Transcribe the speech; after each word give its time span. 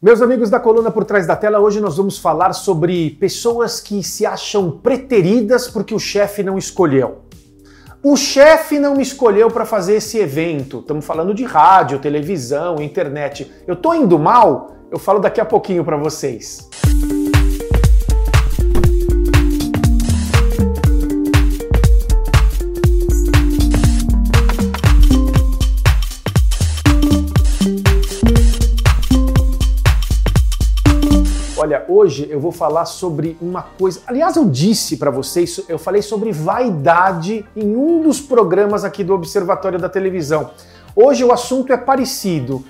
Meus 0.00 0.22
amigos 0.22 0.48
da 0.48 0.60
coluna 0.60 0.92
por 0.92 1.04
trás 1.04 1.26
da 1.26 1.34
tela, 1.34 1.58
hoje 1.58 1.80
nós 1.80 1.96
vamos 1.96 2.20
falar 2.20 2.52
sobre 2.52 3.10
pessoas 3.18 3.80
que 3.80 4.00
se 4.00 4.24
acham 4.24 4.70
preteridas 4.70 5.66
porque 5.66 5.92
o 5.92 5.98
chefe 5.98 6.40
não 6.44 6.56
escolheu. 6.56 7.22
O 8.00 8.16
chefe 8.16 8.78
não 8.78 8.94
me 8.94 9.02
escolheu 9.02 9.50
para 9.50 9.66
fazer 9.66 9.96
esse 9.96 10.16
evento. 10.16 10.78
Estamos 10.78 11.04
falando 11.04 11.34
de 11.34 11.42
rádio, 11.42 11.98
televisão, 11.98 12.76
internet. 12.80 13.52
Eu 13.66 13.74
tô 13.74 13.92
indo 13.92 14.16
mal? 14.20 14.70
Eu 14.88 15.00
falo 15.00 15.18
daqui 15.18 15.40
a 15.40 15.44
pouquinho 15.44 15.84
para 15.84 15.96
vocês. 15.96 16.67
Olha, 31.60 31.84
hoje 31.88 32.28
eu 32.30 32.38
vou 32.38 32.52
falar 32.52 32.84
sobre 32.84 33.36
uma 33.42 33.62
coisa. 33.62 34.00
Aliás, 34.06 34.36
eu 34.36 34.44
disse 34.44 34.96
para 34.96 35.10
vocês, 35.10 35.60
eu 35.68 35.76
falei 35.76 36.00
sobre 36.00 36.30
vaidade 36.30 37.44
em 37.56 37.74
um 37.74 38.00
dos 38.00 38.20
programas 38.20 38.84
aqui 38.84 39.02
do 39.02 39.12
Observatório 39.12 39.76
da 39.76 39.88
Televisão. 39.88 40.52
Hoje 40.94 41.24
o 41.24 41.32
assunto 41.32 41.72
é 41.72 41.76
parecido, 41.76 42.64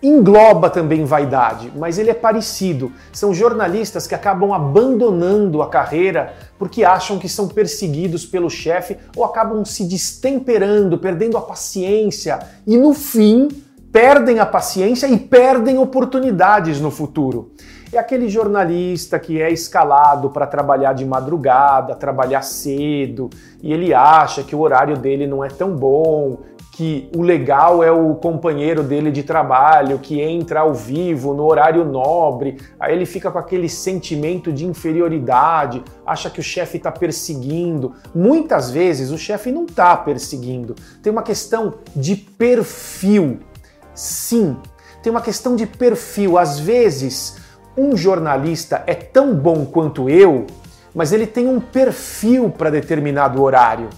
engloba 0.00 0.70
também 0.70 1.04
vaidade, 1.04 1.72
mas 1.74 1.98
ele 1.98 2.10
é 2.10 2.14
parecido. 2.14 2.92
São 3.12 3.34
jornalistas 3.34 4.06
que 4.06 4.14
acabam 4.14 4.52
abandonando 4.52 5.60
a 5.60 5.68
carreira 5.68 6.32
porque 6.56 6.84
acham 6.84 7.18
que 7.18 7.28
são 7.28 7.48
perseguidos 7.48 8.24
pelo 8.24 8.48
chefe 8.48 8.96
ou 9.16 9.24
acabam 9.24 9.64
se 9.64 9.82
destemperando, 9.82 10.96
perdendo 10.96 11.36
a 11.36 11.40
paciência 11.40 12.38
e 12.64 12.76
no 12.76 12.94
fim 12.94 13.48
perdem 13.90 14.38
a 14.38 14.46
paciência 14.46 15.08
e 15.08 15.18
perdem 15.18 15.76
oportunidades 15.78 16.80
no 16.80 16.90
futuro 16.90 17.50
é 17.92 17.98
aquele 17.98 18.28
jornalista 18.28 19.18
que 19.18 19.40
é 19.40 19.50
escalado 19.50 20.30
para 20.30 20.46
trabalhar 20.46 20.92
de 20.92 21.04
madrugada, 21.04 21.94
trabalhar 21.94 22.42
cedo, 22.42 23.30
e 23.62 23.72
ele 23.72 23.94
acha 23.94 24.42
que 24.42 24.54
o 24.54 24.60
horário 24.60 24.96
dele 24.96 25.26
não 25.26 25.44
é 25.44 25.48
tão 25.48 25.74
bom, 25.74 26.38
que 26.78 27.10
o 27.16 27.22
legal 27.22 27.82
é 27.82 27.90
o 27.90 28.14
companheiro 28.14 28.84
dele 28.84 29.10
de 29.10 29.24
trabalho 29.24 29.98
que 29.98 30.20
entra 30.20 30.60
ao 30.60 30.72
vivo 30.72 31.34
no 31.34 31.44
horário 31.44 31.84
nobre, 31.84 32.56
aí 32.78 32.94
ele 32.94 33.04
fica 33.04 33.32
com 33.32 33.38
aquele 33.38 33.68
sentimento 33.68 34.52
de 34.52 34.64
inferioridade, 34.64 35.82
acha 36.06 36.30
que 36.30 36.38
o 36.38 36.42
chefe 36.42 36.76
está 36.76 36.92
perseguindo. 36.92 37.94
Muitas 38.14 38.70
vezes 38.70 39.10
o 39.10 39.18
chefe 39.18 39.50
não 39.50 39.64
está 39.64 39.96
perseguindo, 39.96 40.76
tem 41.02 41.10
uma 41.10 41.24
questão 41.24 41.74
de 41.96 42.14
perfil. 42.14 43.40
Sim, 43.92 44.56
tem 45.02 45.10
uma 45.10 45.20
questão 45.20 45.56
de 45.56 45.66
perfil. 45.66 46.38
Às 46.38 46.60
vezes 46.60 47.38
um 47.78 47.96
jornalista 47.96 48.82
é 48.86 48.94
tão 48.94 49.34
bom 49.34 49.64
quanto 49.64 50.10
eu, 50.10 50.46
mas 50.94 51.12
ele 51.12 51.26
tem 51.26 51.46
um 51.46 51.60
perfil 51.60 52.50
para 52.50 52.70
determinado 52.70 53.40
horário. 53.40 53.88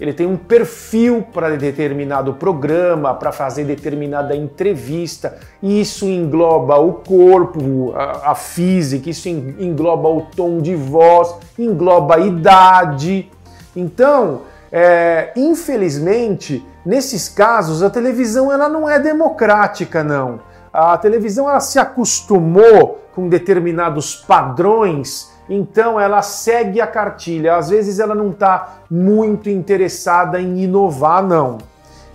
Ele 0.00 0.12
tem 0.12 0.26
um 0.26 0.36
perfil 0.36 1.26
para 1.32 1.56
determinado 1.56 2.32
programa, 2.34 3.12
para 3.14 3.32
fazer 3.32 3.64
determinada 3.64 4.34
entrevista, 4.34 5.36
e 5.60 5.80
isso 5.80 6.06
engloba 6.06 6.78
o 6.78 6.94
corpo, 6.94 7.92
a, 7.96 8.30
a 8.30 8.34
física, 8.34 9.10
isso 9.10 9.28
engloba 9.28 10.08
o 10.08 10.22
tom 10.22 10.58
de 10.58 10.74
voz, 10.74 11.34
engloba 11.58 12.14
a 12.14 12.20
idade. 12.20 13.28
Então, 13.74 14.42
é, 14.70 15.32
infelizmente, 15.34 16.64
nesses 16.86 17.28
casos, 17.28 17.82
a 17.82 17.90
televisão 17.90 18.52
ela 18.52 18.68
não 18.68 18.88
é 18.88 19.00
democrática, 19.00 20.04
não. 20.04 20.40
A 20.80 20.96
televisão 20.96 21.50
ela 21.50 21.58
se 21.58 21.76
acostumou 21.76 23.02
com 23.12 23.28
determinados 23.28 24.14
padrões, 24.14 25.28
então 25.50 25.98
ela 25.98 26.22
segue 26.22 26.80
a 26.80 26.86
cartilha. 26.86 27.56
Às 27.56 27.68
vezes 27.68 27.98
ela 27.98 28.14
não 28.14 28.30
está 28.30 28.76
muito 28.88 29.50
interessada 29.50 30.40
em 30.40 30.60
inovar, 30.60 31.20
não. 31.20 31.58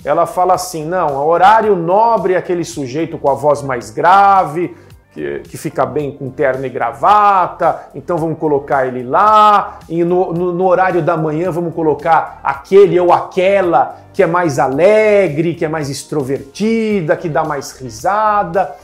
Ela 0.06 0.26
fala 0.26 0.54
assim: 0.54 0.86
não, 0.86 1.28
horário 1.28 1.76
nobre 1.76 2.36
é 2.36 2.38
aquele 2.38 2.64
sujeito 2.64 3.18
com 3.18 3.30
a 3.30 3.34
voz 3.34 3.62
mais 3.62 3.90
grave, 3.90 4.74
que, 5.14 5.40
que, 5.42 5.58
fica 5.58 5.86
bem 5.86 6.12
com 6.12 6.30
terno 6.30 6.66
e 6.66 6.70
gravata, 6.70 7.88
então 7.94 8.18
vamos 8.18 8.40
colocar 8.40 8.88
ele 8.88 9.04
lá. 9.04 9.80
E 9.88 10.04
no, 10.04 10.34
no, 10.34 10.52
no, 10.54 10.66
horário 10.66 11.02
da 11.02 11.16
manhã 11.16 11.52
vamos 11.52 11.74
colocar 11.74 12.40
aquele 12.44 13.00
ou 13.00 13.14
aquela 13.14 13.98
que 14.12 14.24
é 14.24 14.28
mais 14.28 14.60
alegre, 14.60 15.54
que 15.54 15.64
é 15.64 15.68
mais 15.68 15.90
extrovertida, 15.90 17.16
que 17.16 17.30
dá 17.30 17.44
mais 17.44 17.72
risada. 17.72 18.76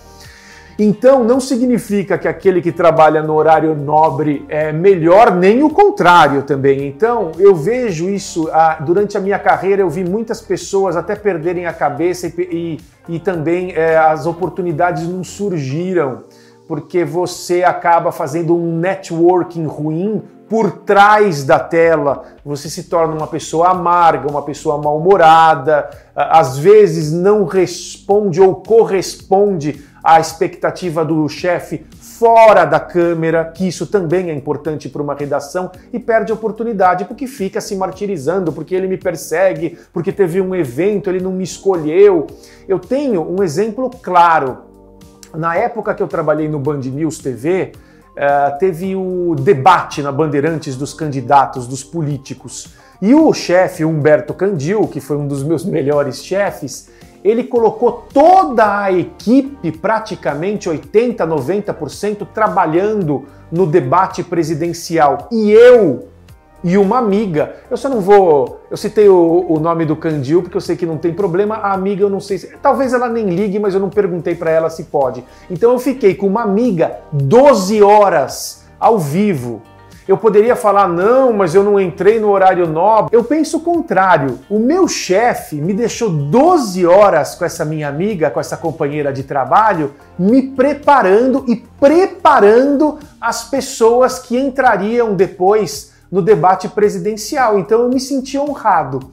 Então, 0.82 1.26
não 1.26 1.42
significa 1.42 2.18
que 2.18 2.26
aquele 2.26 2.62
que 2.62 2.72
trabalha 2.72 3.22
no 3.22 3.34
horário 3.34 3.76
nobre 3.76 4.46
é 4.48 4.72
melhor, 4.72 5.36
nem 5.36 5.62
o 5.62 5.70
contrário 5.70 6.44
também. 6.44 6.88
Então, 6.88 7.34
eu 7.38 7.54
vejo 7.54 8.10
isso 8.10 8.50
ah, 8.54 8.78
durante 8.80 9.18
a 9.18 9.20
minha 9.20 9.38
carreira, 9.38 9.82
eu 9.82 9.90
vi 9.90 10.06
muitas 10.06 10.40
pessoas 10.40 10.96
até 10.96 11.18
perderem 11.18 11.66
a 11.66 11.74
cabeça 11.74 12.28
e, 12.28 12.32
e, 12.40 13.16
e 13.16 13.20
também 13.20 13.74
é, 13.74 13.98
as 13.98 14.26
oportunidades 14.26 15.06
não 15.06 15.22
surgiram, 15.22 16.24
porque 16.66 17.04
você 17.04 17.62
acaba 17.62 18.10
fazendo 18.10 18.56
um 18.56 18.78
networking 18.78 19.66
ruim 19.66 20.24
por 20.48 20.72
trás 20.72 21.44
da 21.44 21.60
tela, 21.60 22.24
você 22.44 22.70
se 22.70 22.84
torna 22.84 23.14
uma 23.14 23.28
pessoa 23.28 23.70
amarga, 23.70 24.32
uma 24.32 24.42
pessoa 24.42 24.78
mal-humorada, 24.78 25.90
às 26.16 26.58
vezes 26.58 27.12
não 27.12 27.44
responde 27.44 28.42
ou 28.42 28.56
corresponde 28.56 29.90
a 30.04 30.20
expectativa 30.20 31.04
do 31.04 31.28
chefe 31.28 31.86
fora 32.20 32.66
da 32.66 32.80
câmera, 32.80 33.46
que 33.46 33.68
isso 33.68 33.88
também 33.88 34.30
é 34.30 34.34
importante 34.34 34.90
para 34.90 35.02
uma 35.02 35.14
redação, 35.14 35.72
e 35.94 35.98
perde 35.98 36.34
oportunidade 36.34 37.06
porque 37.06 37.28
fica 37.28 37.62
se 37.62 37.76
martirizando, 37.76 38.52
porque 38.52 38.76
ele 38.76 38.88
me 38.88 38.98
persegue, 38.98 39.78
porque 39.94 40.12
teve 40.12 40.42
um 40.42 40.54
evento, 40.54 41.10
ele 41.10 41.22
não 41.22 41.32
me 41.32 41.44
escolheu. 41.44 42.28
Eu 42.68 42.78
tenho 42.78 43.22
um 43.22 43.42
exemplo 43.42 43.90
claro. 43.90 44.58
Na 45.34 45.56
época 45.56 45.94
que 45.94 46.04
eu 46.04 46.08
trabalhei 46.08 46.50
no 46.50 46.60
Band 46.60 46.80
News 46.80 47.20
TV, 47.20 47.72
eh, 48.18 48.58
teve 48.60 48.98
o 48.98 49.34
debate 49.34 50.02
na 50.02 50.12
Bandeirantes 50.12 50.76
dos 50.76 50.94
candidatos, 50.94 51.68
dos 51.68 51.86
políticos. 51.86 52.74
E 53.02 53.16
o 53.16 53.34
chefe 53.34 53.86
Humberto 53.86 54.34
Candil, 54.34 54.88
que 54.88 55.00
foi 55.00 55.16
um 55.16 55.26
dos 55.26 55.42
meus 55.42 55.64
melhores 55.66 56.22
chefes, 56.22 56.90
ele 57.24 57.44
colocou 57.44 58.08
toda 58.14 58.84
a 58.84 58.92
equipe, 58.92 59.72
praticamente 59.72 60.70
80, 60.70 61.26
90%, 61.26 62.28
trabalhando 62.34 63.26
no 63.52 63.66
debate 63.66 64.24
presidencial. 64.24 65.28
E 65.32 65.52
eu 65.52 66.08
e 66.64 66.78
uma 66.78 66.98
amiga, 66.98 67.56
eu 67.72 67.78
só 67.78 67.88
não 67.88 68.02
vou. 68.02 68.62
Eu 68.70 68.76
citei 68.76 69.08
o, 69.08 69.46
o 69.48 69.60
nome 69.60 69.86
do 69.86 69.96
Candil 69.96 70.42
porque 70.42 70.58
eu 70.58 70.62
sei 70.62 70.76
que 70.76 70.86
não 70.86 70.98
tem 70.98 71.14
problema. 71.14 71.56
A 71.56 71.74
amiga 71.74 72.04
eu 72.04 72.10
não 72.10 72.20
sei 72.20 72.38
se. 72.38 72.48
Talvez 72.62 72.94
ela 72.94 73.08
nem 73.08 73.30
ligue, 73.30 73.60
mas 73.60 73.74
eu 73.74 73.80
não 73.80 73.90
perguntei 73.90 74.36
para 74.36 74.52
ela 74.52 74.70
se 74.70 74.86
pode. 74.86 75.24
Então 75.50 75.72
eu 75.72 75.80
fiquei 75.80 76.16
com 76.16 76.28
uma 76.28 76.42
amiga 76.42 77.00
12 77.14 77.82
horas 77.82 78.66
ao 78.78 79.00
vivo 79.00 79.62
eu 80.10 80.18
poderia 80.18 80.56
falar, 80.56 80.88
não, 80.88 81.32
mas 81.32 81.54
eu 81.54 81.64
não 81.64 81.80
entrei 81.80 82.20
no 82.20 82.30
horário 82.32 82.68
nobre. 82.68 83.16
Eu 83.16 83.24
penso 83.24 83.58
o 83.58 83.60
contrário. 83.60 84.40
O 84.50 84.58
meu 84.58 84.88
chefe 84.88 85.58
me 85.58 85.72
deixou 85.72 86.10
12 86.10 86.84
horas 86.84 87.36
com 87.36 87.46
essa 87.46 87.64
minha 87.64 87.88
amiga, 87.88 88.32
com 88.32 88.40
essa 88.40 88.58
companheira 88.58 89.14
de 89.14 89.22
trabalho, 89.22 89.94
me 90.18 90.42
preparando 90.42 91.46
e 91.48 91.56
preparando 91.56 92.98
as 93.22 93.52
pessoas 93.52 94.18
que 94.18 94.36
entrariam 94.36 95.14
depois 95.14 95.94
no 96.12 96.24
debate 96.24 96.68
presidencial. 96.68 97.60
Então 97.60 97.82
eu 97.84 97.90
me 97.90 98.00
senti 98.00 98.36
honrado. 98.36 99.12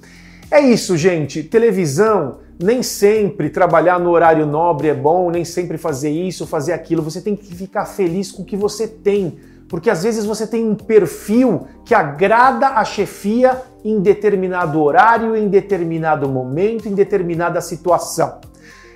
É 0.50 0.60
isso, 0.60 0.96
gente. 0.96 1.42
Televisão 1.42 2.38
nem 2.58 2.82
sempre 2.82 3.50
trabalhar 3.50 4.00
no 4.00 4.08
horário 4.08 4.46
nobre 4.46 4.88
é 4.88 4.94
bom, 4.94 5.30
nem 5.30 5.44
sempre 5.44 5.76
fazer 5.76 6.08
isso, 6.08 6.46
fazer 6.46 6.72
aquilo. 6.72 7.02
Você 7.02 7.20
tem 7.20 7.36
que 7.36 7.54
ficar 7.54 7.84
feliz 7.84 8.32
com 8.32 8.40
o 8.40 8.46
que 8.46 8.56
você 8.56 8.88
tem 8.88 9.38
porque 9.68 9.90
às 9.90 10.02
vezes 10.02 10.24
você 10.24 10.46
tem 10.46 10.68
um 10.68 10.74
perfil 10.74 11.66
que 11.84 11.94
agrada 11.94 12.68
a 12.68 12.84
chefia 12.84 13.62
em 13.84 14.00
determinado 14.00 14.80
horário, 14.80 15.36
em 15.36 15.48
determinado 15.48 16.28
momento, 16.28 16.88
em 16.88 16.94
determinada 16.94 17.60
situação. 17.60 18.40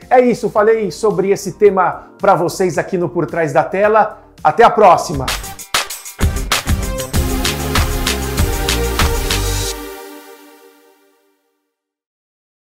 É 0.09 0.21
isso, 0.21 0.51
falei 0.51 0.91
sobre 0.91 1.31
esse 1.31 1.53
tema 1.53 2.11
para 2.19 2.35
vocês 2.35 2.79
aqui 2.79 2.99
no 2.99 3.09
Por 3.09 3.27
Trás 3.27 3.53
da 3.53 3.63
Tela. 3.63 4.19
Até 4.43 4.65
a 4.65 4.71
próxima! 4.71 5.27